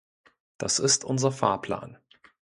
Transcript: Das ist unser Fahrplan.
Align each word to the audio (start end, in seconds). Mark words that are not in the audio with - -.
Das 0.57 0.79
ist 0.79 1.05
unser 1.05 1.31
Fahrplan. 1.31 1.99